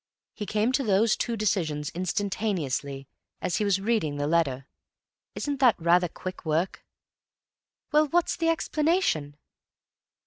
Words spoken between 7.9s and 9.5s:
"Well, what's the explanation?"